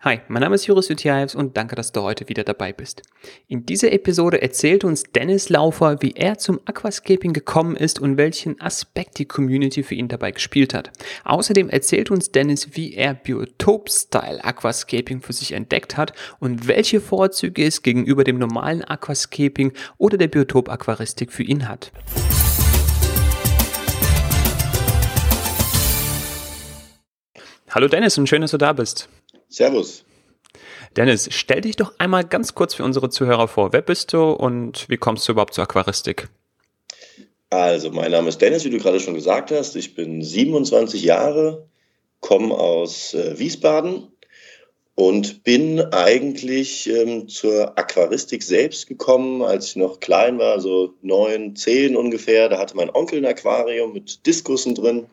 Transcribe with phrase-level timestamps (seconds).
[0.00, 3.00] Hi, mein Name ist Juris Jutjaevs und danke, dass du heute wieder dabei bist.
[3.48, 8.60] In dieser Episode erzählt uns Dennis Laufer, wie er zum Aquascaping gekommen ist und welchen
[8.60, 10.90] Aspekt die Community für ihn dabei gespielt hat.
[11.24, 17.64] Außerdem erzählt uns Dennis, wie er Biotop-Style Aquascaping für sich entdeckt hat und welche Vorzüge
[17.64, 21.90] es gegenüber dem normalen Aquascaping oder der Biotop-Aquaristik für ihn hat.
[27.70, 29.08] Hallo Dennis und schön, dass du da bist.
[29.56, 30.04] Servus.
[30.98, 33.72] Dennis, stell dich doch einmal ganz kurz für unsere Zuhörer vor.
[33.72, 36.28] Wer bist du und wie kommst du überhaupt zur Aquaristik?
[37.48, 39.74] Also, mein Name ist Dennis, wie du gerade schon gesagt hast.
[39.74, 41.66] Ich bin 27 Jahre,
[42.20, 44.08] komme aus äh, Wiesbaden
[44.94, 51.56] und bin eigentlich ähm, zur Aquaristik selbst gekommen, als ich noch klein war, so neun,
[51.56, 52.50] zehn ungefähr.
[52.50, 55.06] Da hatte mein Onkel ein Aquarium mit Diskussen drin.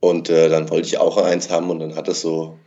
[0.00, 2.58] Und äh, dann wollte ich auch eins haben und dann hat es so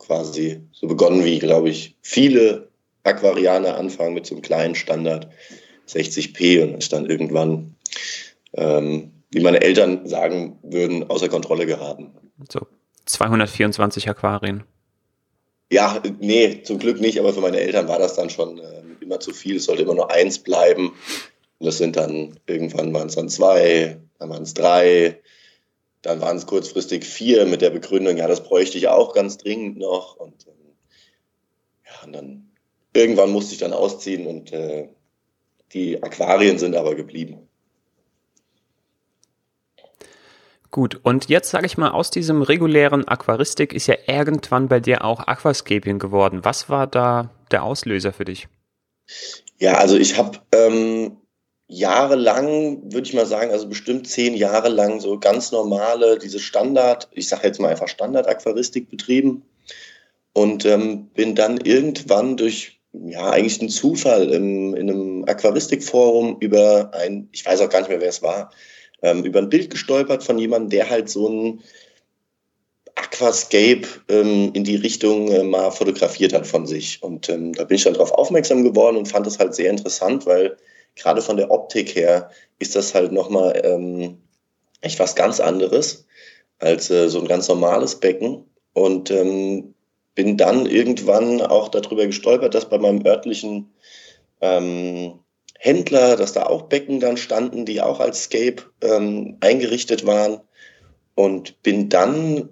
[0.00, 2.68] quasi so begonnen, wie, glaube ich, viele
[3.04, 5.28] Aquarianer anfangen mit so einem kleinen Standard
[5.88, 7.76] 60p und ist dann irgendwann,
[8.54, 12.12] ähm, wie meine Eltern sagen würden, außer Kontrolle geraten.
[12.50, 12.66] So
[13.06, 14.64] 224 Aquarien.
[15.72, 19.20] Ja, nee, zum Glück nicht, aber für meine Eltern war das dann schon äh, immer
[19.20, 19.56] zu viel.
[19.56, 20.88] Es sollte immer nur eins bleiben.
[21.58, 25.20] Und das sind dann, irgendwann waren es dann zwei, dann waren es drei,
[26.02, 29.78] dann waren es kurzfristig vier mit der Begründung, ja, das bräuchte ich auch ganz dringend
[29.78, 30.16] noch.
[30.16, 30.76] Und ähm,
[31.84, 32.50] ja, und dann
[32.92, 34.88] irgendwann musste ich dann ausziehen und äh,
[35.72, 37.46] die Aquarien sind aber geblieben.
[40.70, 45.04] Gut, und jetzt sage ich mal, aus diesem regulären Aquaristik ist ja irgendwann bei dir
[45.04, 46.40] auch Aquascaping geworden.
[46.44, 48.46] Was war da der Auslöser für dich?
[49.58, 51.16] Ja, also ich habe ähm,
[51.70, 57.08] jahrelang, würde ich mal sagen, also bestimmt zehn Jahre lang so ganz normale, diese Standard,
[57.12, 59.44] ich sage jetzt mal einfach Standard-Aquaristik betrieben
[60.32, 66.90] und ähm, bin dann irgendwann durch, ja, eigentlich einen Zufall im, in einem Aquaristikforum über
[66.92, 68.50] ein, ich weiß auch gar nicht mehr, wer es war,
[69.02, 71.60] ähm, über ein Bild gestolpert von jemandem, der halt so ein
[72.96, 77.00] Aquascape ähm, in die Richtung äh, mal fotografiert hat von sich.
[77.00, 80.26] Und ähm, da bin ich dann darauf aufmerksam geworden und fand das halt sehr interessant,
[80.26, 80.56] weil
[80.96, 84.18] gerade von der Optik her ist das halt nochmal ähm,
[84.80, 86.06] echt was ganz anderes
[86.58, 88.44] als äh, so ein ganz normales Becken.
[88.72, 89.74] Und ähm,
[90.14, 93.72] bin dann irgendwann auch darüber gestolpert, dass bei meinem örtlichen
[94.40, 95.18] ähm,
[95.58, 100.40] Händler, dass da auch Becken dann standen, die auch als Scape ähm, eingerichtet waren.
[101.14, 102.48] Und bin dann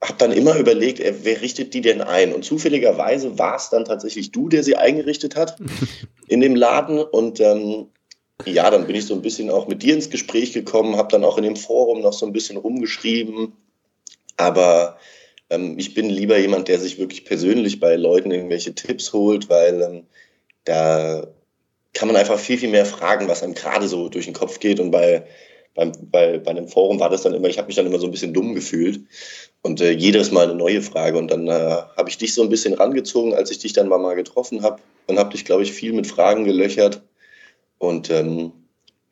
[0.00, 2.32] habe dann immer überlegt, wer richtet die denn ein?
[2.32, 5.56] Und zufälligerweise war es dann tatsächlich du, der sie eingerichtet hat
[6.28, 7.02] in dem Laden.
[7.02, 7.86] Und ähm,
[8.44, 11.24] ja, dann bin ich so ein bisschen auch mit dir ins Gespräch gekommen, habe dann
[11.24, 13.52] auch in dem Forum noch so ein bisschen rumgeschrieben.
[14.36, 14.98] Aber
[15.50, 19.82] ähm, ich bin lieber jemand, der sich wirklich persönlich bei Leuten irgendwelche Tipps holt, weil
[19.82, 20.06] ähm,
[20.64, 21.26] da
[21.94, 24.78] kann man einfach viel, viel mehr fragen, was einem gerade so durch den Kopf geht.
[24.78, 25.26] Und bei
[25.78, 28.06] beim, bei, bei einem Forum war das dann immer, ich habe mich dann immer so
[28.06, 29.00] ein bisschen dumm gefühlt
[29.62, 31.16] und äh, jedes Mal eine neue Frage.
[31.16, 33.98] Und dann äh, habe ich dich so ein bisschen rangezogen, als ich dich dann mal,
[33.98, 37.00] mal getroffen habe und habe dich, glaube ich, viel mit Fragen gelöchert.
[37.78, 38.50] Und ähm,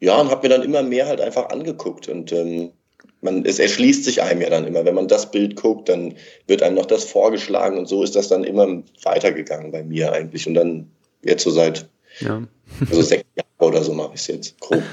[0.00, 2.08] ja, und habe mir dann immer mehr halt einfach angeguckt.
[2.08, 2.72] Und ähm,
[3.20, 4.84] man, es erschließt sich einem ja dann immer.
[4.84, 6.16] Wenn man das Bild guckt, dann
[6.48, 7.78] wird einem noch das vorgeschlagen.
[7.78, 10.48] Und so ist das dann immer weitergegangen bei mir eigentlich.
[10.48, 10.90] Und dann
[11.22, 11.86] jetzt so seit
[12.18, 12.42] ja.
[12.80, 14.82] also sechs Jahren oder so mache ich es jetzt grob.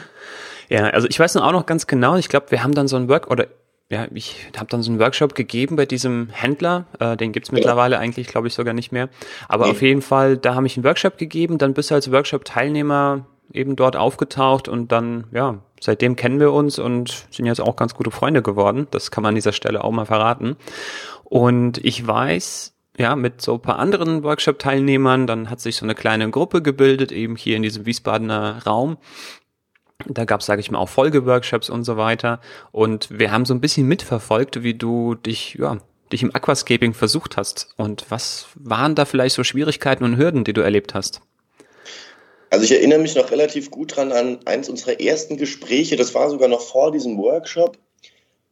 [0.69, 2.95] Ja, also ich weiß noch auch noch ganz genau, ich glaube, wir haben dann so
[2.95, 3.47] ein Work oder
[3.89, 7.99] ja, ich habe dann so einen Workshop gegeben bei diesem Händler, äh, den gibt's mittlerweile
[7.99, 9.09] eigentlich, glaube ich, sogar nicht mehr.
[9.47, 13.27] Aber auf jeden Fall, da habe ich einen Workshop gegeben, dann bist du als Workshop-Teilnehmer
[13.51, 17.93] eben dort aufgetaucht und dann, ja, seitdem kennen wir uns und sind jetzt auch ganz
[17.93, 18.87] gute Freunde geworden.
[18.91, 20.55] Das kann man an dieser Stelle auch mal verraten.
[21.23, 25.95] Und ich weiß, ja, mit so ein paar anderen Workshop-Teilnehmern, dann hat sich so eine
[25.95, 28.97] kleine Gruppe gebildet, eben hier in diesem Wiesbadener Raum.
[30.07, 32.39] Da gab es, sage ich mal, auch Folgeworkshops und so weiter.
[32.71, 35.77] Und wir haben so ein bisschen mitverfolgt, wie du dich, ja,
[36.11, 37.69] dich im Aquascaping versucht hast.
[37.77, 41.21] Und was waren da vielleicht so Schwierigkeiten und Hürden, die du erlebt hast?
[42.49, 45.95] Also ich erinnere mich noch relativ gut dran an eins unserer ersten Gespräche.
[45.95, 47.77] Das war sogar noch vor diesem Workshop.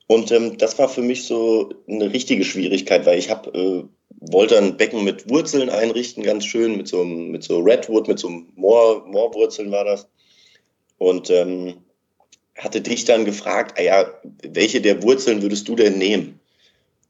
[0.08, 3.84] Und ähm, das war für mich so eine richtige Schwierigkeit, weil ich habe äh,
[4.22, 8.30] wollte ein Becken mit Wurzeln einrichten, ganz schön, mit so, mit so Redwood, mit so
[8.56, 10.08] Moor, Moorwurzeln war das
[11.02, 11.78] und ähm,
[12.56, 14.14] hatte dich dann gefragt, ah ja,
[14.44, 16.40] welche der Wurzeln würdest du denn nehmen?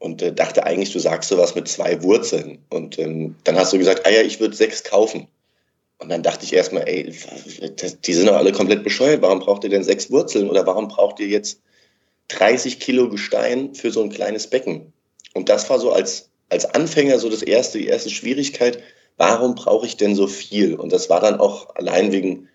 [0.02, 2.58] und äh, dachte eigentlich, du sagst sowas mit zwei Wurzeln.
[2.70, 5.28] Und ähm, dann hast du gesagt, ah ja, ich würde sechs kaufen.
[6.00, 7.14] Und dann dachte ich erstmal, ey,
[8.04, 9.22] die sind doch alle komplett bescheuert.
[9.22, 10.50] Warum braucht ihr denn sechs Wurzeln?
[10.50, 11.62] Oder warum braucht ihr jetzt
[12.30, 14.92] 30 Kilo Gestein für so ein kleines Becken?
[15.36, 18.82] Und das war so als, als Anfänger so das erste, die erste Schwierigkeit.
[19.18, 20.74] Warum brauche ich denn so viel?
[20.74, 22.50] Und das war dann auch allein wegen,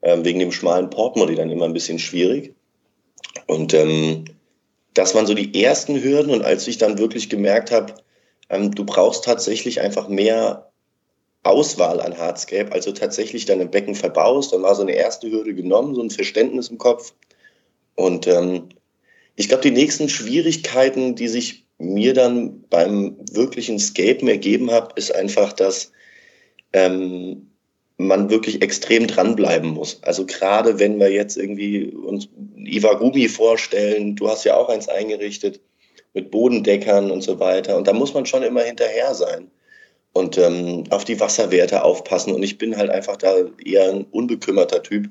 [0.00, 2.54] äh, wegen dem schmalen Portemonnaie dann immer ein bisschen schwierig.
[3.46, 4.24] Und ähm,
[4.94, 6.32] das waren so die ersten Hürden.
[6.32, 7.94] Und als ich dann wirklich gemerkt habe,
[8.48, 10.70] ähm, du brauchst tatsächlich einfach mehr
[11.42, 15.94] Auswahl an Hardscape, also tatsächlich im Becken verbaust, dann war so eine erste Hürde genommen,
[15.94, 17.14] so ein Verständnis im Kopf.
[17.94, 18.68] Und ähm,
[19.36, 25.14] ich glaube, die nächsten Schwierigkeiten, die sich mir dann beim wirklichen Scapen ergeben haben, ist
[25.14, 25.92] einfach, dass
[26.74, 27.49] ähm,
[28.06, 30.02] man wirklich extrem dranbleiben muss.
[30.02, 35.60] Also gerade wenn wir jetzt irgendwie uns Iwagumi vorstellen, du hast ja auch eins eingerichtet
[36.14, 37.76] mit Bodendeckern und so weiter.
[37.76, 39.50] Und da muss man schon immer hinterher sein
[40.12, 42.34] und ähm, auf die Wasserwerte aufpassen.
[42.34, 45.08] Und ich bin halt einfach da eher ein unbekümmerter Typ.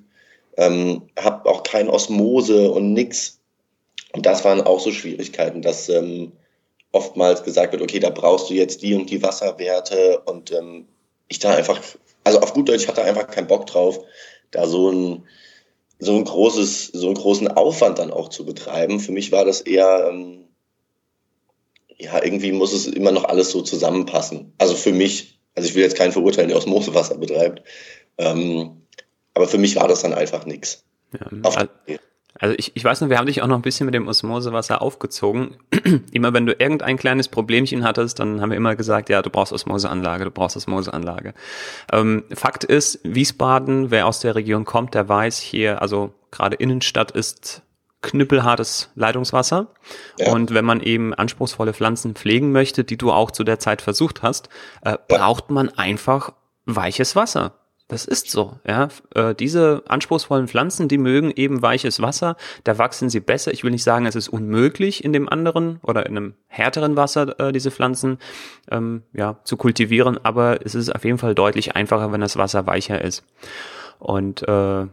[0.58, 3.40] Ähm, habe auch kein Osmose und nix.
[4.14, 6.32] Und das waren auch so Schwierigkeiten, dass ähm,
[6.92, 10.88] oftmals gesagt wird, okay, da brauchst du jetzt die und die Wasserwerte und ähm,
[11.28, 11.80] ich da einfach
[12.30, 14.00] also auf gut Deutsch, ich hatte einfach keinen Bock drauf,
[14.52, 15.24] da so ein,
[15.98, 19.00] so ein großes, so einen großen Aufwand dann auch zu betreiben.
[19.00, 20.48] Für mich war das eher, ähm,
[21.98, 24.54] ja, irgendwie muss es immer noch alles so zusammenpassen.
[24.60, 27.64] Also für mich, also ich will jetzt keinen verurteilen, der Osmosewasser betreibt,
[28.18, 28.84] ähm,
[29.34, 30.84] aber für mich war das dann einfach nichts.
[31.14, 31.68] Ja, also
[32.58, 35.58] ich, ich weiß noch, wir haben dich auch noch ein bisschen mit dem Osmosewasser aufgezogen.
[36.12, 39.52] immer wenn du irgendein kleines Problemchen hattest, dann haben wir immer gesagt, ja, du brauchst
[39.52, 41.34] Osmoseanlage, du brauchst Osmoseanlage.
[41.92, 47.12] Ähm, Fakt ist, Wiesbaden, wer aus der Region kommt, der weiß hier, also gerade Innenstadt
[47.12, 47.64] ist
[48.02, 49.68] knüppelhartes Leitungswasser.
[50.18, 50.32] Ja.
[50.32, 54.22] Und wenn man eben anspruchsvolle Pflanzen pflegen möchte, die du auch zu der Zeit versucht
[54.24, 54.50] hast,
[54.84, 56.32] äh, braucht man einfach
[56.66, 57.59] weiches Wasser.
[57.90, 58.90] Das ist so, ja.
[59.16, 63.52] Äh, diese anspruchsvollen Pflanzen, die mögen eben weiches Wasser, da wachsen sie besser.
[63.52, 67.40] Ich will nicht sagen, es ist unmöglich in dem anderen oder in einem härteren Wasser
[67.40, 68.20] äh, diese Pflanzen
[68.70, 72.68] ähm, ja zu kultivieren, aber es ist auf jeden Fall deutlich einfacher, wenn das Wasser
[72.68, 73.24] weicher ist.
[73.98, 74.86] Und äh,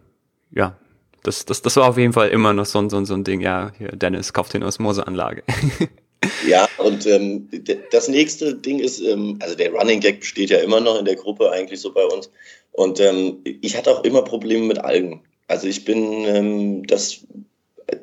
[0.52, 0.76] ja,
[1.22, 3.42] das, das, das war auf jeden Fall immer noch so, ein so, so ein Ding.
[3.42, 5.42] Ja, hier, Dennis kauft den Osmoseanlage.
[6.46, 7.48] Ja, und ähm,
[7.90, 11.16] das nächste Ding ist, ähm, also der Running Gag besteht ja immer noch in der
[11.16, 12.30] Gruppe eigentlich so bei uns.
[12.72, 15.22] Und ähm, ich hatte auch immer Probleme mit Algen.
[15.48, 17.26] Also ich bin, ähm, das,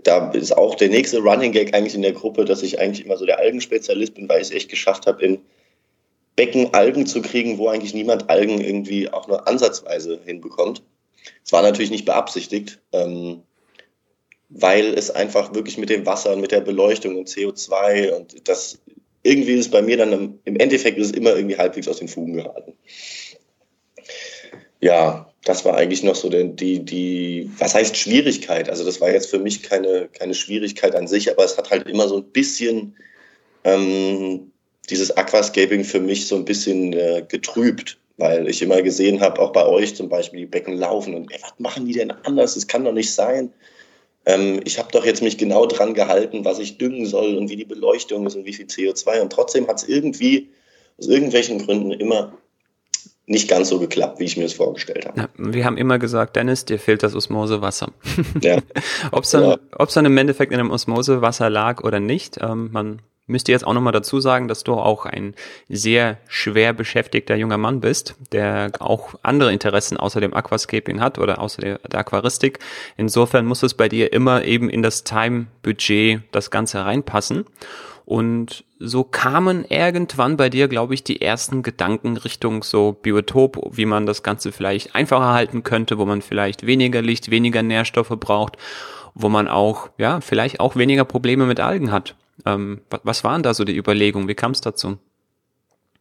[0.03, 3.17] da ist auch der nächste Running Gag eigentlich in der Gruppe, dass ich eigentlich immer
[3.17, 5.39] so der Algenspezialist bin, weil ich es echt geschafft habe, in
[6.35, 10.81] Becken Algen zu kriegen, wo eigentlich niemand Algen irgendwie auch nur ansatzweise hinbekommt.
[11.45, 12.79] Es war natürlich nicht beabsichtigt.
[12.91, 13.43] Ähm,
[14.55, 18.79] weil es einfach wirklich mit dem Wasser und mit der Beleuchtung und CO2 und das
[19.23, 22.33] irgendwie ist bei mir dann im, Endeffekt ist es immer irgendwie halbwegs aus den Fugen
[22.33, 22.73] geraten.
[24.79, 28.69] Ja, das war eigentlich noch so die, die, die, was heißt Schwierigkeit?
[28.69, 31.87] Also das war jetzt für mich keine, keine Schwierigkeit an sich, aber es hat halt
[31.87, 32.95] immer so ein bisschen
[33.63, 34.51] ähm,
[34.89, 39.53] dieses Aquascaping für mich so ein bisschen äh, getrübt, weil ich immer gesehen habe, auch
[39.53, 42.55] bei euch zum Beispiel, die Becken laufen und ey, was machen die denn anders?
[42.55, 43.51] Das kann doch nicht sein
[44.25, 47.57] ähm, ich habe doch jetzt mich genau dran gehalten, was ich düngen soll und wie
[47.57, 49.21] die Beleuchtung ist und wie viel CO2.
[49.21, 50.49] Und trotzdem hat es irgendwie
[50.97, 52.33] aus irgendwelchen Gründen immer
[53.25, 55.19] nicht ganz so geklappt, wie ich mir es vorgestellt habe.
[55.21, 57.91] Ja, wir haben immer gesagt, Dennis, dir fehlt das Osmosewasser.
[58.41, 58.57] Ja.
[59.11, 59.85] Ob es dann, ja.
[59.85, 63.93] dann im Endeffekt in einem Osmosewasser lag oder nicht, ähm, man müsste jetzt auch nochmal
[63.93, 65.33] dazu sagen, dass du auch ein
[65.69, 71.39] sehr schwer beschäftigter junger Mann bist, der auch andere Interessen außer dem Aquascaping hat oder
[71.39, 72.59] außer der, der Aquaristik.
[72.97, 77.45] Insofern muss es bei dir immer eben in das Time-Budget das Ganze reinpassen.
[78.05, 83.85] Und so kamen irgendwann bei dir, glaube ich, die ersten Gedanken Richtung so Biotop, wie
[83.85, 88.57] man das Ganze vielleicht einfacher halten könnte, wo man vielleicht weniger Licht, weniger Nährstoffe braucht,
[89.13, 92.15] wo man auch, ja, vielleicht auch weniger Probleme mit Algen hat.
[92.45, 94.27] Ähm, was waren da so die Überlegungen?
[94.27, 94.97] Wie kam es dazu?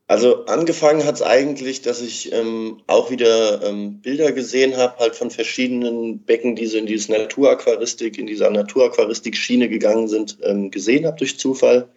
[0.09, 5.15] Also angefangen hat es eigentlich, dass ich ähm, auch wieder ähm, Bilder gesehen habe, halt
[5.17, 11.07] von verschiedenen Becken, die so in dieses Naturaquaristik, in dieser Naturaquaristik-Schiene gegangen sind, ähm, gesehen
[11.07, 11.89] habe durch Zufall.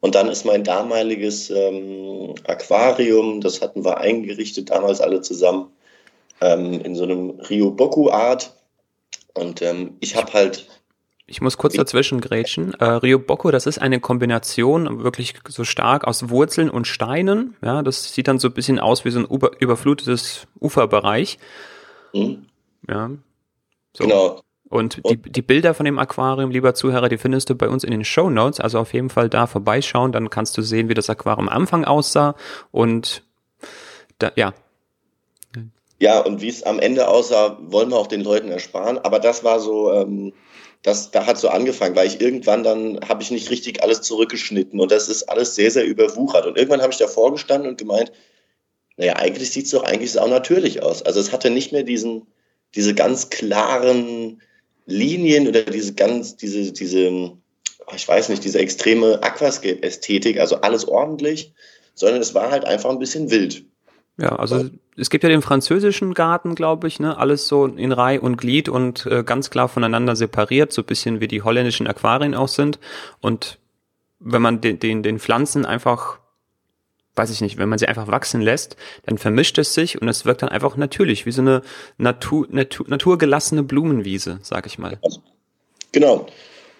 [0.00, 5.68] Und dann ist mein damaliges ähm, Aquarium, das hatten wir eingerichtet, damals alle zusammen,
[6.40, 8.52] ähm, in so einem Ryoboku-Art.
[9.34, 10.66] Und ähm, ich habe halt
[11.26, 12.74] ich muss kurz dazwischen grätschen.
[12.74, 17.56] Äh, Ryoboko, das ist eine Kombination wirklich so stark aus Wurzeln und Steinen.
[17.62, 21.38] Ja, das sieht dann so ein bisschen aus wie so ein über, überflutetes Uferbereich.
[22.12, 22.46] Mhm.
[22.88, 23.10] Ja.
[23.94, 24.04] So.
[24.04, 24.40] Genau.
[24.68, 27.92] Und die, die Bilder von dem Aquarium, lieber Zuhörer, die findest du bei uns in
[27.92, 28.60] den Show Notes.
[28.60, 31.84] Also auf jeden Fall da vorbeischauen, dann kannst du sehen, wie das Aquarium am Anfang
[31.84, 32.34] aussah.
[32.70, 33.22] Und
[34.18, 34.52] da, ja.
[36.00, 38.98] Ja, und wie es am Ende aussah, wollen wir auch den Leuten ersparen.
[38.98, 40.32] Aber das war so, ähm,
[40.84, 44.78] das, da hat so angefangen, weil ich irgendwann dann habe ich nicht richtig alles zurückgeschnitten
[44.78, 46.44] und das ist alles sehr, sehr überwuchert.
[46.44, 48.12] Und irgendwann habe ich davor gestanden und gemeint,
[48.98, 51.02] naja, eigentlich sieht es doch eigentlich auch natürlich aus.
[51.02, 52.26] Also es hatte nicht mehr diesen,
[52.74, 54.42] diese ganz klaren
[54.84, 57.32] Linien oder diese ganz, diese, diese,
[57.96, 61.54] ich weiß nicht, diese extreme Aquascape-Ästhetik, also alles ordentlich,
[61.94, 63.64] sondern es war halt einfach ein bisschen wild.
[64.16, 67.18] Ja, also es gibt ja den französischen Garten, glaube ich, ne?
[67.18, 71.28] Alles so in Reihe und Glied und äh, ganz klar voneinander separiert, so bisschen wie
[71.28, 72.78] die holländischen Aquarien auch sind.
[73.20, 73.58] Und
[74.20, 76.18] wenn man den, den, den Pflanzen einfach
[77.16, 80.24] weiß ich nicht, wenn man sie einfach wachsen lässt, dann vermischt es sich und es
[80.24, 81.62] wirkt dann einfach natürlich, wie so eine
[81.96, 84.98] Natur, Natur, naturgelassene Blumenwiese, sag ich mal.
[85.92, 86.26] Genau.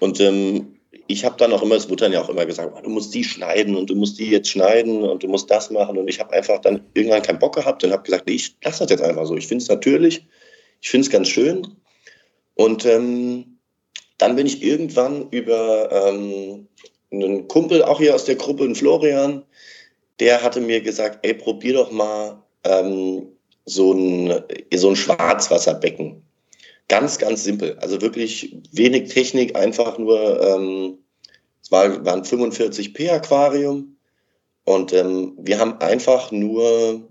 [0.01, 0.77] Und ähm,
[1.07, 3.25] ich habe dann auch immer, es wurde dann ja auch immer gesagt, du musst die
[3.25, 5.99] schneiden und du musst die jetzt schneiden und du musst das machen.
[5.99, 8.81] Und ich habe einfach dann irgendwann keinen Bock gehabt und habe gesagt, nee, ich lasse
[8.81, 9.37] das jetzt einfach so.
[9.37, 10.27] Ich finde es natürlich,
[10.81, 11.67] ich finde es ganz schön.
[12.55, 13.59] Und ähm,
[14.19, 16.69] dann bin ich irgendwann über ähm,
[17.11, 19.45] einen Kumpel, auch hier aus der Gruppe, in Florian,
[20.21, 23.29] der hatte mir gesagt, ey, probier doch mal ähm,
[23.67, 24.43] so, ein,
[24.75, 26.23] so ein Schwarzwasserbecken.
[26.89, 27.79] Ganz, ganz simpel.
[27.81, 30.99] Also wirklich wenig Technik, einfach nur, ähm,
[31.63, 33.97] es war, war ein 45p Aquarium
[34.65, 37.09] und ähm, wir haben einfach nur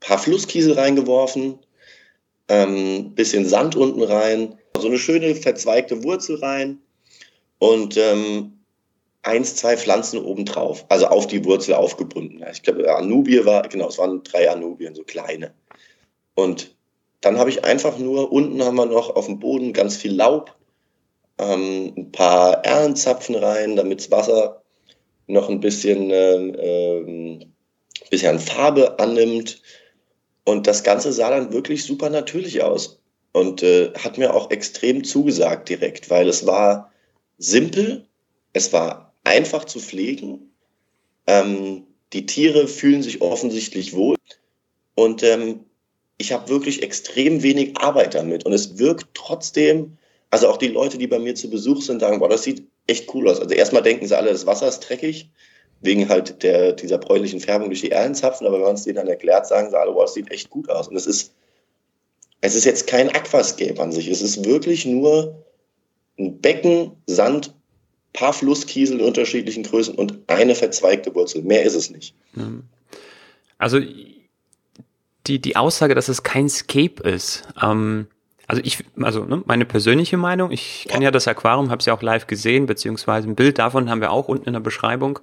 [0.00, 1.58] paar Flusskiesel reingeworfen,
[2.48, 6.78] ähm, bisschen Sand unten rein, so eine schöne verzweigte Wurzel rein
[7.58, 8.58] und ähm,
[9.22, 12.44] eins, zwei Pflanzen obendrauf, also auf die Wurzel aufgebunden.
[12.52, 15.54] Ich glaube, Anubie war, genau, es waren drei Anubien, so kleine.
[16.34, 16.73] Und
[17.24, 20.54] dann habe ich einfach nur, unten haben wir noch auf dem Boden ganz viel Laub,
[21.38, 24.62] ähm, ein paar Erlenzapfen rein, damit das Wasser
[25.26, 27.46] noch ein bisschen, äh,
[28.10, 29.62] bisschen Farbe annimmt.
[30.44, 33.00] Und das Ganze sah dann wirklich super natürlich aus.
[33.32, 36.92] Und äh, hat mir auch extrem zugesagt direkt, weil es war
[37.38, 38.06] simpel,
[38.52, 40.52] es war einfach zu pflegen.
[41.26, 44.16] Ähm, die Tiere fühlen sich offensichtlich wohl.
[44.94, 45.64] Und ähm,
[46.18, 48.46] ich habe wirklich extrem wenig Arbeit damit.
[48.46, 49.96] Und es wirkt trotzdem,
[50.30, 53.12] also auch die Leute, die bei mir zu Besuch sind, sagen, boah, das sieht echt
[53.14, 53.40] cool aus.
[53.40, 55.30] Also erstmal denken sie alle, das Wasser ist dreckig,
[55.80, 58.46] wegen halt der, dieser bräunlichen Färbung durch die Erlenzapfen.
[58.46, 60.68] Aber wenn man es denen dann erklärt, sagen sie alle, boah, das sieht echt gut
[60.70, 60.88] aus.
[60.88, 61.34] Und es ist,
[62.40, 64.08] es ist jetzt kein Aquascape an sich.
[64.08, 65.44] Es ist wirklich nur
[66.18, 67.54] ein Becken, Sand
[68.14, 71.42] paar Flusskiesel in unterschiedlichen Größen und eine verzweigte Wurzel.
[71.42, 72.14] Mehr ist es nicht.
[73.58, 73.80] Also
[75.26, 78.06] die, die Aussage, dass es kein Scape ist, ähm,
[78.46, 81.94] also ich, also ne, meine persönliche Meinung, ich kenne ja das Aquarium, habe es ja
[81.94, 85.18] auch live gesehen, beziehungsweise ein Bild davon haben wir auch unten in der Beschreibung.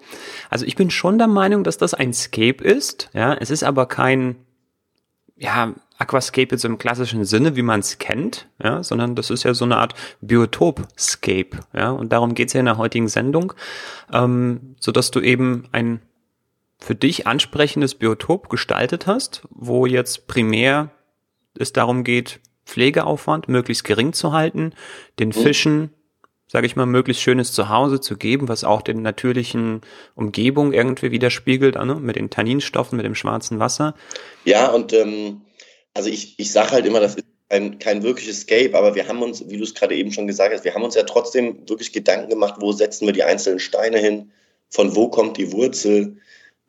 [0.49, 3.09] Also ich bin schon der Meinung, dass das ein Scape ist.
[3.13, 4.37] Ja, es ist aber kein,
[5.37, 9.53] ja, Aquascape jetzt im klassischen Sinne, wie man es kennt, ja, sondern das ist ja
[9.53, 13.53] so eine Art Biotopscape, ja, und darum geht's ja in der heutigen Sendung,
[14.11, 16.01] ähm, so dass du eben ein
[16.83, 20.89] für dich ansprechendes Biotop gestaltet hast, wo jetzt primär
[21.57, 24.73] es darum geht, Pflegeaufwand möglichst gering zu halten,
[25.19, 25.33] den mhm.
[25.33, 25.89] Fischen,
[26.47, 29.81] sage ich mal, möglichst schönes Zuhause zu geben, was auch den natürlichen
[30.15, 31.95] Umgebung irgendwie widerspiegelt, ne?
[31.95, 33.95] mit den Tanninstoffen, mit dem schwarzen Wasser.
[34.45, 35.41] Ja, und ähm,
[35.93, 39.21] also ich, ich sage halt immer, das ist ein, kein wirkliches Escape, aber wir haben
[39.21, 41.91] uns, wie du es gerade eben schon gesagt hast, wir haben uns ja trotzdem wirklich
[41.91, 44.31] Gedanken gemacht, wo setzen wir die einzelnen Steine hin,
[44.69, 46.17] von wo kommt die Wurzel,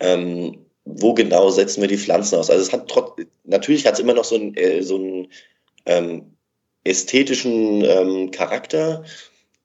[0.00, 2.50] ähm, wo genau setzen wir die Pflanzen aus.
[2.50, 5.28] Also es hat trotz, natürlich hat es immer noch so einen, äh, so einen
[5.86, 6.36] ähm,
[6.84, 9.04] ästhetischen ähm, Charakter,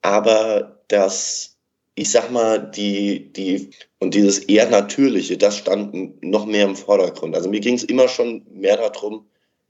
[0.02, 1.58] aber das,
[1.96, 7.36] ich sag mal, die, die, und dieses eher Natürliche, das stand noch mehr im Vordergrund.
[7.36, 9.26] Also mir ging es immer schon mehr darum,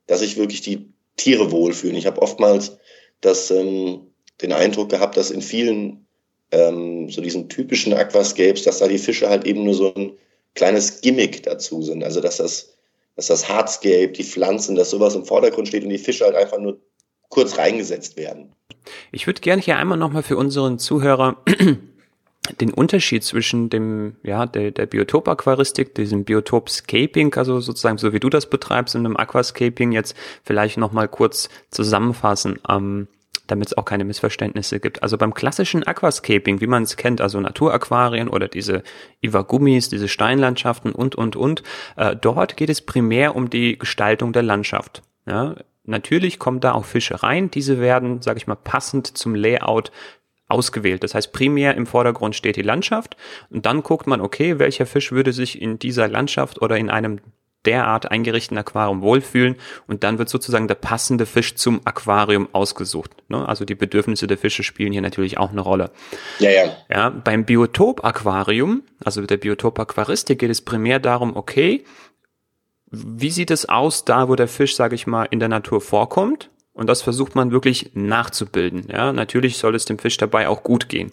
[0.07, 1.95] dass sich wirklich die Tiere wohlfühlen.
[1.95, 2.77] Ich habe oftmals
[3.21, 4.01] das, ähm,
[4.41, 6.05] den Eindruck gehabt, dass in vielen
[6.51, 10.11] ähm, so diesen typischen Aquascapes, dass da die Fische halt eben nur so ein
[10.57, 12.03] kleines Gimmick dazu sind.
[12.03, 12.73] Also dass das,
[13.15, 16.59] dass das Hardscape, die Pflanzen, dass sowas im Vordergrund steht und die Fische halt einfach
[16.59, 16.79] nur
[17.29, 18.51] kurz reingesetzt werden.
[19.11, 21.37] Ich würde gerne hier einmal nochmal für unseren Zuhörer
[22.61, 28.29] den Unterschied zwischen dem, ja, der, der Biotop-Aquaristik, diesem Biotop-Scaping, also sozusagen so wie du
[28.29, 33.07] das betreibst, und dem Aquascaping jetzt vielleicht nochmal kurz zusammenfassen, ähm,
[33.47, 35.03] damit es auch keine Missverständnisse gibt.
[35.03, 38.83] Also beim klassischen Aquascaping, wie man es kennt, also Naturaquarien oder diese
[39.21, 41.63] Iwagummis, diese Steinlandschaften und, und, und,
[41.95, 45.01] äh, dort geht es primär um die Gestaltung der Landschaft.
[45.25, 47.51] Ja, natürlich kommen da auch Fische rein.
[47.51, 49.91] Diese werden, sage ich mal, passend zum Layout
[50.47, 51.03] ausgewählt.
[51.03, 53.17] Das heißt, primär im Vordergrund steht die Landschaft
[53.49, 57.19] und dann guckt man, okay, welcher Fisch würde sich in dieser Landschaft oder in einem
[57.67, 63.11] derart eingerichteten Aquarium wohlfühlen und dann wird sozusagen der passende Fisch zum Aquarium ausgesucht.
[63.27, 63.47] Ne?
[63.47, 65.91] Also die Bedürfnisse der Fische spielen hier natürlich auch eine Rolle.
[66.39, 66.77] Ja, ja.
[66.89, 71.83] Ja, beim Biotop-Aquarium, also der Biotop-Aquaristik geht es primär darum, okay,
[72.89, 76.49] wie sieht es aus da, wo der Fisch, sage ich mal, in der Natur vorkommt?
[76.73, 78.87] Und das versucht man wirklich nachzubilden.
[78.89, 81.11] Ja, natürlich soll es dem Fisch dabei auch gut gehen.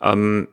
[0.00, 0.48] Ähm,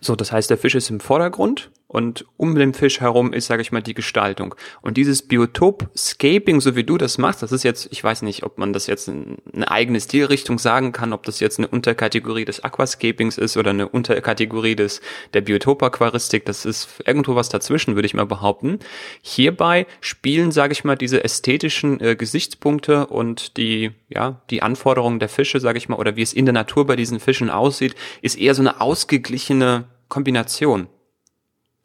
[0.00, 3.62] so, das heißt, der Fisch ist im Vordergrund und um den Fisch herum ist, sage
[3.62, 4.56] ich mal, die Gestaltung.
[4.82, 8.58] Und dieses Biotop-Scaping, so wie du das machst, das ist jetzt, ich weiß nicht, ob
[8.58, 13.38] man das jetzt eine eigene Stilrichtung sagen kann, ob das jetzt eine Unterkategorie des Aquascapings
[13.38, 15.00] ist oder eine Unterkategorie des
[15.32, 18.80] der Biotop-Aquaristik, das ist irgendwo was dazwischen, würde ich mal behaupten.
[19.22, 25.28] Hierbei spielen, sage ich mal, diese ästhetischen äh, Gesichtspunkte und die, ja, die Anforderungen der
[25.28, 28.36] Fische, sage ich mal, oder wie es in der Natur bei diesen Fischen aussieht, ist
[28.36, 30.88] eher so eine ausgeglichene Kombination.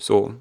[0.01, 0.33] So.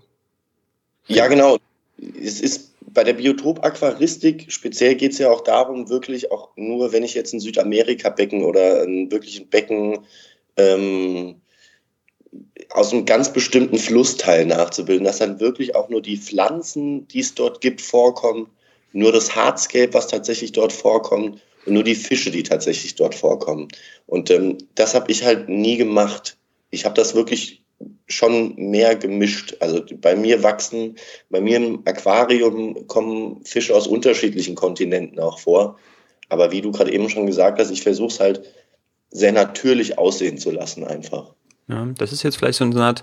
[1.07, 1.59] Ja, genau.
[1.99, 7.05] Es ist bei der Biotop-Aquaristik speziell geht es ja auch darum, wirklich auch nur, wenn
[7.05, 9.99] ich jetzt ein Südamerika-Becken oder ein wirklichen Becken
[10.57, 11.37] ähm,
[12.71, 17.35] aus einem ganz bestimmten Flussteil nachzubilden, dass dann wirklich auch nur die Pflanzen, die es
[17.35, 18.49] dort gibt, vorkommen,
[18.93, 23.69] nur das Hardscape, was tatsächlich dort vorkommt und nur die Fische, die tatsächlich dort vorkommen.
[24.07, 26.37] Und ähm, das habe ich halt nie gemacht.
[26.71, 27.60] Ich habe das wirklich
[28.11, 29.57] schon mehr gemischt.
[29.61, 30.97] Also bei mir wachsen,
[31.31, 35.79] bei mir im Aquarium kommen Fische aus unterschiedlichen Kontinenten auch vor.
[36.29, 38.43] Aber wie du gerade eben schon gesagt hast, ich versuche es halt
[39.11, 41.35] sehr natürlich aussehen zu lassen einfach.
[41.69, 43.03] Ja, das ist jetzt vielleicht so eine Art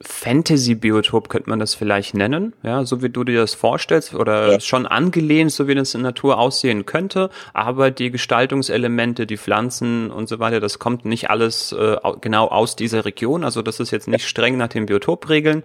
[0.00, 4.60] Fantasy-Biotop könnte man das vielleicht nennen, ja, so wie du dir das vorstellst oder ja.
[4.60, 10.28] schon angelehnt, so wie das in Natur aussehen könnte, aber die Gestaltungselemente, die Pflanzen und
[10.28, 14.06] so weiter, das kommt nicht alles äh, genau aus dieser Region, also das ist jetzt
[14.06, 15.64] nicht streng nach den Biotopregeln,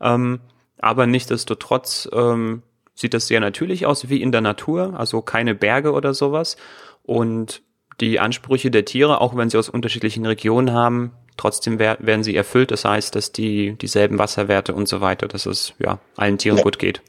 [0.00, 0.40] ähm,
[0.78, 2.62] aber nichtsdestotrotz ähm,
[2.94, 6.56] sieht das sehr natürlich aus, wie in der Natur, also keine Berge oder sowas.
[7.02, 7.62] Und
[8.00, 12.70] die Ansprüche der Tiere, auch wenn sie aus unterschiedlichen Regionen haben, trotzdem werden sie erfüllt.
[12.70, 16.62] Das heißt, dass die dieselben Wasserwerte und so weiter, dass es ja allen Tieren ja.
[16.62, 17.02] gut geht.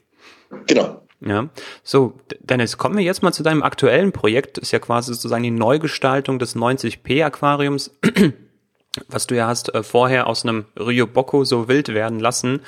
[0.67, 1.01] Genau.
[1.25, 1.47] Ja,
[1.83, 4.57] so, Dennis, kommen wir jetzt mal zu deinem aktuellen Projekt.
[4.57, 7.91] Das ist ja quasi sozusagen die Neugestaltung des 90p Aquariums,
[9.07, 12.59] was du ja hast äh, vorher aus einem Rio Bocco so wild werden lassen.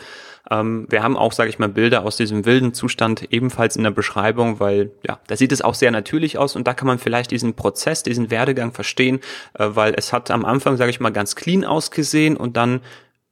[0.51, 3.91] Ähm, wir haben auch, sage ich mal, Bilder aus diesem wilden Zustand ebenfalls in der
[3.91, 7.31] Beschreibung, weil ja, da sieht es auch sehr natürlich aus und da kann man vielleicht
[7.31, 9.19] diesen Prozess, diesen Werdegang verstehen,
[9.53, 12.81] äh, weil es hat am Anfang, sage ich mal, ganz clean ausgesehen und dann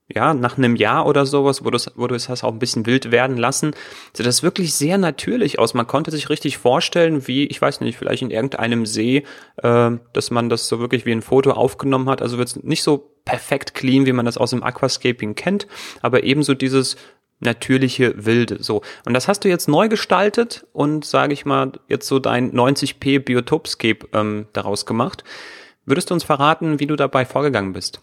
[0.10, 2.60] ja, nach einem Jahr oder sowas, wo du es, wo du es hast auch ein
[2.60, 3.74] bisschen wild werden lassen,
[4.14, 5.74] sieht das wirklich sehr natürlich aus.
[5.74, 9.24] Man konnte sich richtig vorstellen, wie, ich weiß nicht, vielleicht in irgendeinem See,
[9.58, 12.22] äh, dass man das so wirklich wie ein Foto aufgenommen hat.
[12.22, 15.68] Also wird es nicht so perfekt clean, wie man das aus dem Aquascaping kennt,
[16.02, 16.96] aber ebenso dieses
[17.40, 18.82] natürliche Wilde, so.
[19.06, 23.20] Und das hast du jetzt neu gestaltet und, sage ich mal, jetzt so dein 90p
[23.20, 25.24] Biotopscape ähm, daraus gemacht.
[25.86, 28.00] Würdest du uns verraten, wie du dabei vorgegangen bist?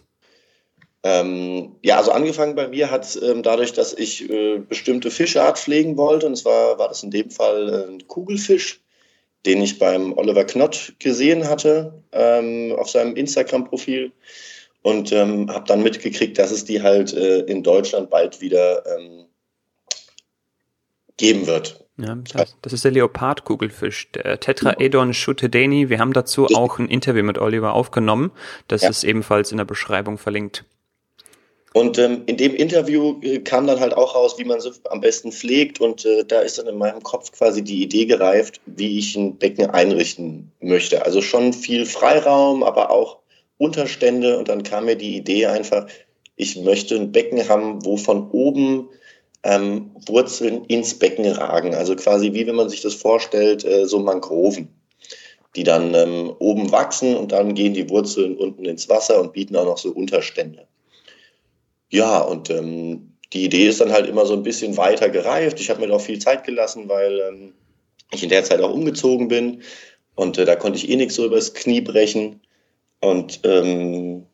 [1.02, 5.96] Ähm, ja, also angefangen bei mir hat ähm, dadurch, dass ich äh, bestimmte Fischart pflegen
[5.96, 8.82] wollte, und zwar war das in dem Fall äh, ein Kugelfisch,
[9.46, 14.12] den ich beim Oliver Knott gesehen hatte ähm, auf seinem Instagram-Profil
[14.82, 19.26] und ähm, habe dann mitgekriegt, dass es die halt äh, in Deutschland bald wieder ähm,
[21.16, 21.84] geben wird.
[21.98, 25.90] Ja, das, das ist der Leopardkugelfisch, der Tetraedon schutedeni.
[25.90, 28.30] Wir haben dazu auch ein Interview mit Oliver aufgenommen.
[28.68, 28.88] Das ja.
[28.88, 30.64] ist ebenfalls in der Beschreibung verlinkt.
[31.72, 35.00] Und ähm, in dem Interview äh, kam dann halt auch raus, wie man sie am
[35.00, 35.80] besten pflegt.
[35.80, 39.36] Und äh, da ist dann in meinem Kopf quasi die Idee gereift, wie ich ein
[39.36, 41.04] Becken einrichten möchte.
[41.04, 43.19] Also schon viel Freiraum, aber auch
[43.60, 44.38] Unterstände.
[44.38, 45.86] Und dann kam mir die Idee einfach,
[46.36, 48.88] ich möchte ein Becken haben, wo von oben
[49.42, 51.74] ähm, Wurzeln ins Becken ragen.
[51.74, 54.68] Also quasi wie wenn man sich das vorstellt, äh, so Mangroven,
[55.56, 59.56] die dann ähm, oben wachsen und dann gehen die Wurzeln unten ins Wasser und bieten
[59.56, 60.66] auch noch so Unterstände.
[61.90, 65.60] Ja, und ähm, die Idee ist dann halt immer so ein bisschen weiter gereift.
[65.60, 67.52] Ich habe mir da auch viel Zeit gelassen, weil ähm,
[68.12, 69.62] ich in der Zeit auch umgezogen bin.
[70.14, 72.40] Und äh, da konnte ich eh nichts so übers Knie brechen.
[73.00, 74.26] Und ähm,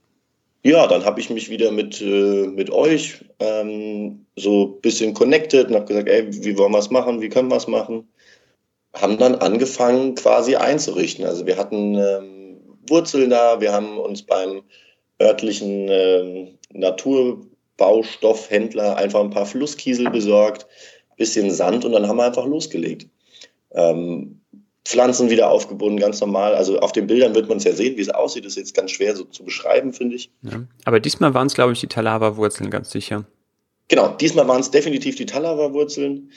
[0.62, 5.68] ja, dann habe ich mich wieder mit, äh, mit euch ähm, so ein bisschen connected
[5.68, 8.08] und habe gesagt, ey, wie wollen wir es machen, wie können wir es machen?
[8.92, 11.24] Haben dann angefangen quasi einzurichten.
[11.24, 14.62] Also wir hatten ähm, Wurzeln da, wir haben uns beim
[15.20, 20.66] örtlichen ähm, Naturbaustoffhändler einfach ein paar Flusskiesel besorgt,
[21.16, 23.08] bisschen Sand und dann haben wir einfach losgelegt.
[23.72, 24.35] Ähm,
[24.86, 26.54] Pflanzen wieder aufgebunden, ganz normal.
[26.54, 28.44] Also auf den Bildern wird man es ja sehen, wie es aussieht.
[28.44, 30.30] Das ist jetzt ganz schwer so zu beschreiben, finde ich.
[30.42, 30.62] Ja.
[30.84, 33.24] Aber diesmal waren es, glaube ich, die Talava-Wurzeln, ganz sicher.
[33.88, 36.30] Genau, diesmal waren es definitiv die Talava-Wurzeln.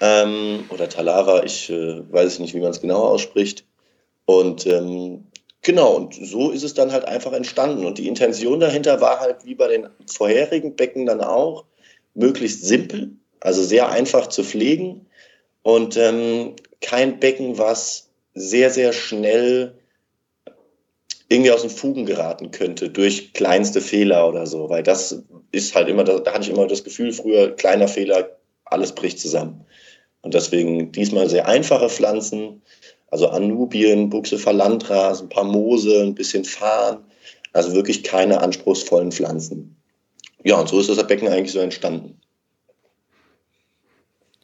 [0.00, 3.64] Ähm, oder Talava, ich äh, weiß nicht, wie man es genau ausspricht.
[4.26, 5.24] Und ähm,
[5.62, 7.86] genau, und so ist es dann halt einfach entstanden.
[7.86, 11.64] Und die Intention dahinter war halt, wie bei den vorherigen Becken dann auch,
[12.12, 15.06] möglichst simpel, also sehr einfach zu pflegen
[15.62, 19.78] und ähm, kein Becken, was sehr, sehr schnell
[21.28, 25.88] irgendwie aus den Fugen geraten könnte durch kleinste Fehler oder so, weil das ist halt
[25.88, 29.64] immer, da, hatte ich immer das Gefühl, früher kleiner Fehler, alles bricht zusammen.
[30.22, 32.62] Und deswegen diesmal sehr einfache Pflanzen,
[33.10, 37.04] also Anubien, Buchse Landras, ein paar Moose, ein bisschen Farn,
[37.52, 39.76] also wirklich keine anspruchsvollen Pflanzen.
[40.44, 42.20] Ja, und so ist das Becken eigentlich so entstanden.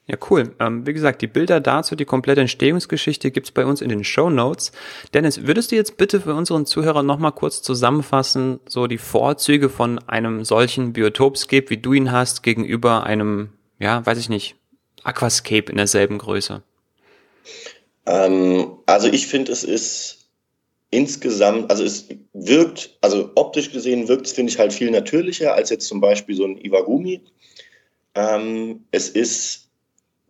[0.06, 0.54] Ja, cool.
[0.58, 4.30] Ähm, wie gesagt, die Bilder dazu, die komplette Entstehungsgeschichte gibt's bei uns in den Show
[4.30, 4.72] Notes.
[5.14, 10.00] Dennis, würdest du jetzt bitte für unseren Zuhörer nochmal kurz zusammenfassen, so die Vorzüge von
[10.00, 14.56] einem solchen Biotopscape, wie du ihn hast, gegenüber einem, ja, weiß ich nicht,
[15.04, 16.62] Aquascape in derselben Größe?
[18.06, 20.26] Ähm, also ich finde, es ist
[20.90, 25.70] insgesamt, also es wirkt, also optisch gesehen wirkt es, finde ich, halt viel natürlicher als
[25.70, 27.22] jetzt zum Beispiel so ein Iwagumi.
[28.14, 29.61] Ähm, es ist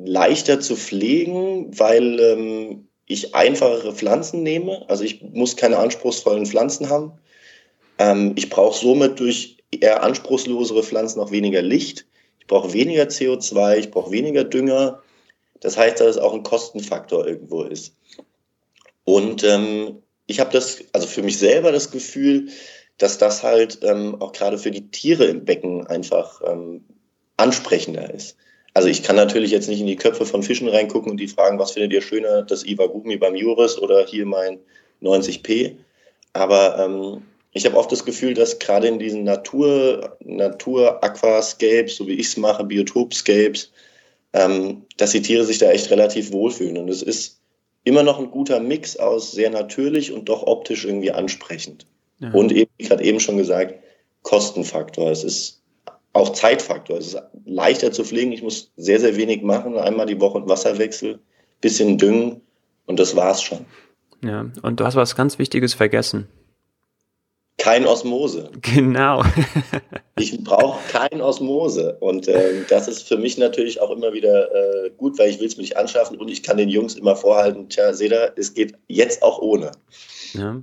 [0.04, 4.88] leichter zu pflegen, weil ähm, ich einfachere Pflanzen nehme.
[4.88, 7.12] Also ich muss keine anspruchsvollen Pflanzen haben.
[7.98, 12.06] Ähm, ich brauche somit durch eher anspruchslosere Pflanzen auch weniger Licht.
[12.40, 15.02] Ich brauche weniger CO2, ich brauche weniger Dünger.
[15.60, 17.94] Das heißt, dass es auch ein Kostenfaktor irgendwo ist.
[19.04, 22.48] Und ähm, ich habe das, also für mich selber das Gefühl,
[22.98, 26.84] dass das halt ähm, auch gerade für die Tiere im Becken einfach ähm,
[27.36, 28.36] ansprechender ist.
[28.74, 31.58] Also ich kann natürlich jetzt nicht in die Köpfe von Fischen reingucken und die fragen,
[31.58, 34.58] was findet ihr schöner, das Iwagumi beim Juris oder hier mein
[35.02, 35.76] 90p.
[36.32, 42.14] Aber ähm, ich habe oft das Gefühl, dass gerade in diesen Natur, Natur-Aquascapes, so wie
[42.14, 43.70] ich es mache, Biotopscapes,
[44.32, 46.78] ähm, dass die Tiere sich da echt relativ wohlfühlen.
[46.78, 47.40] Und es ist
[47.85, 51.87] immer noch ein guter Mix aus sehr natürlich und doch optisch irgendwie ansprechend.
[52.20, 52.30] Ja.
[52.30, 53.74] Und eben, ich hatte eben schon gesagt,
[54.22, 55.11] Kostenfaktor.
[55.11, 55.62] Es ist
[56.12, 56.98] auch Zeitfaktor.
[56.98, 58.33] Es ist leichter zu pflegen.
[58.33, 59.77] Ich muss sehr, sehr wenig machen.
[59.77, 61.18] Einmal die Woche Wasserwechsel,
[61.61, 62.40] bisschen düngen
[62.87, 63.64] und das war's schon.
[64.22, 66.29] Ja, und du hast was ganz Wichtiges vergessen.
[67.59, 68.51] Kein Osmose.
[68.61, 69.22] Genau.
[70.18, 71.96] ich brauche kein Osmose.
[72.01, 75.46] Und ähm, das ist für mich natürlich auch immer wieder äh, gut, weil ich will
[75.46, 78.55] es mir nicht anschaffen und ich kann den Jungs immer vorhalten, tja, seht ihr, es
[78.55, 79.72] geht jetzt auch ohne.
[80.33, 80.62] Ja.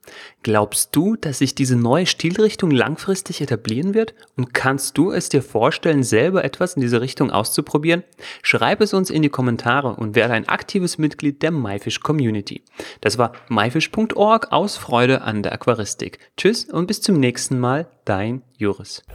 [0.44, 4.14] Glaubst du, dass sich diese neue Stilrichtung langfristig etablieren wird?
[4.36, 8.04] Und kannst du es dir vorstellen, selber etwas in diese Richtung auszuprobieren?
[8.42, 12.62] Schreib es uns in die Kommentare und werde ein aktives Mitglied der MyFish Community.
[13.00, 16.20] Das war myfish.org aus Freude an der Aquaristik.
[16.36, 19.06] Tschüss und bis zum nächsten Mal, dein Juris.